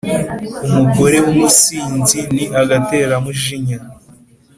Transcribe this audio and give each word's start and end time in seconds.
Umugore 0.67 1.17
w’umusinzi 1.25 2.19
ni 2.35 2.45
agateramujinya, 2.61 3.77